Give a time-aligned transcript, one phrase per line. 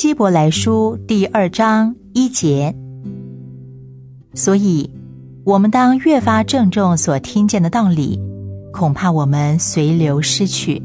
[0.00, 2.72] 希伯来书第二章一节。
[4.32, 4.88] 所以，
[5.42, 8.16] 我们当越发郑重所听见的道理，
[8.72, 10.80] 恐怕我们随流失去。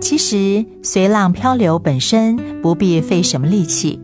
[0.00, 3.98] 其实，随浪漂流本身不必费什么力气，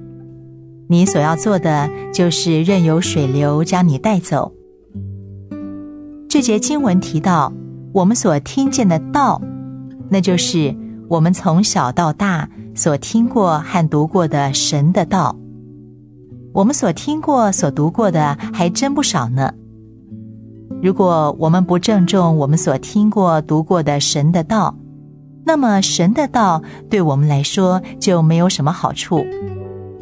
[0.92, 4.52] 你所要做的就是任由水流将你带走。
[6.28, 7.50] 这节经文提到，
[7.94, 9.40] 我们所听见的道，
[10.10, 10.76] 那就是
[11.08, 15.34] 我们从小到大所听过和读过的神的道。
[16.52, 19.50] 我们所听过、所读过的还真不少呢。
[20.82, 24.76] 如果我们不郑重我们所听过、读过的神的道，
[25.46, 29.24] 那么神的道对我们来说就没有什么好处，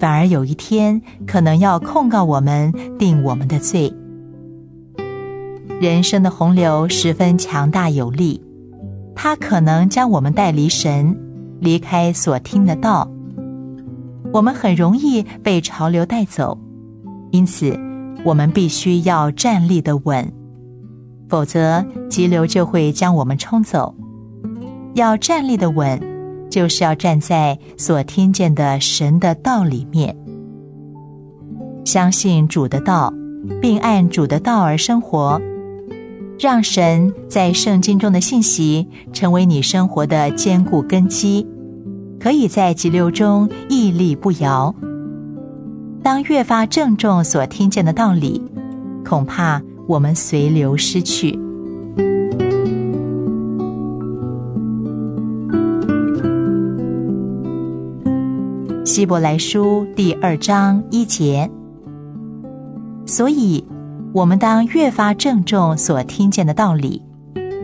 [0.00, 3.94] 反而有一天可能要控告我们、定我们的罪。
[5.78, 8.42] 人生的洪流十分强大有力，
[9.14, 11.14] 它可能将我们带离神，
[11.60, 13.10] 离开所听的道。
[14.32, 16.56] 我们很容易被潮流带走，
[17.30, 17.78] 因此
[18.24, 20.32] 我们必须要站立的稳，
[21.28, 23.94] 否则急流就会将我们冲走。
[24.94, 26.00] 要站立的稳，
[26.50, 30.14] 就是要站在所听见的神的道里面，
[31.84, 33.14] 相信主的道，
[33.60, 35.40] 并按主的道而生活。
[36.38, 41.46] 让神在圣经中的信息成为你生活的坚固根基，
[42.18, 44.74] 可以在急流中屹立不摇。
[46.02, 48.42] 当越发郑重所听见的道理，
[49.04, 51.38] 恐怕我们随流失去。
[58.82, 61.48] 希伯来书第二章一节。
[63.06, 63.62] 所以
[64.14, 67.02] 我们当越发郑重所听见的道理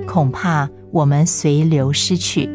[0.07, 2.49] 恐怕我们随流失去。